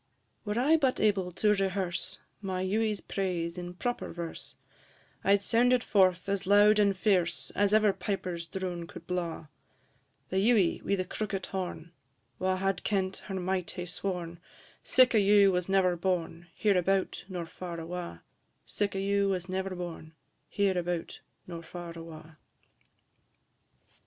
I. 0.03 0.49
Were 0.49 0.59
I 0.59 0.77
but 0.77 0.99
able 0.99 1.31
to 1.33 1.53
rehearse 1.53 2.17
My 2.41 2.63
Ewie's 2.63 3.01
praise 3.01 3.55
in 3.55 3.75
proper 3.75 4.11
verse, 4.11 4.55
I 5.23 5.35
'd 5.35 5.43
sound 5.43 5.73
it 5.73 5.83
forth 5.83 6.27
as 6.27 6.47
loud 6.47 6.79
and 6.79 6.97
fierce 6.97 7.51
As 7.51 7.71
ever 7.71 7.93
piper's 7.93 8.47
drone 8.47 8.87
could 8.87 9.05
blaw; 9.05 9.45
The 10.29 10.37
Ewie 10.39 10.81
wi' 10.83 10.95
the 10.95 11.05
crookit 11.05 11.45
horn, 11.45 11.91
Wha 12.39 12.55
had 12.55 12.83
kent 12.83 13.17
her 13.27 13.35
might 13.35 13.69
hae 13.69 13.85
sworn 13.85 14.39
Sic 14.81 15.13
a 15.13 15.19
Ewe 15.19 15.51
was 15.51 15.69
never 15.69 15.95
born, 15.95 16.47
Hereabout 16.59 17.23
nor 17.29 17.45
far 17.45 17.79
awa'; 17.79 18.23
Sic 18.65 18.95
a 18.95 18.99
Ewe 18.99 19.29
was 19.29 19.47
never 19.47 19.75
born, 19.75 20.13
Hereabout 20.49 21.19
nor 21.45 21.61
far 21.61 21.93
awa'. 21.95 22.37